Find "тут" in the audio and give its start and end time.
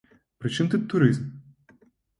0.71-0.89